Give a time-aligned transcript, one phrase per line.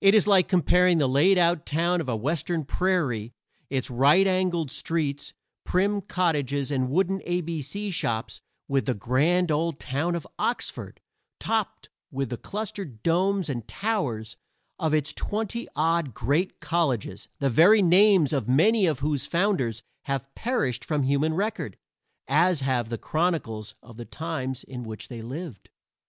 [0.00, 3.32] It is like comparing the laid out town of a western prairie,
[3.70, 9.52] its right angled streets, prim cottages, and wooden a b c shops, with the grand
[9.52, 11.00] old town of Oxford,
[11.38, 14.36] topped with the clustered domes and towers
[14.80, 20.34] of its twenty odd great colleges, the very names of many of whose founders have
[20.34, 21.76] perished from human record,
[22.26, 25.70] as have the chronicles of the times in which they lived.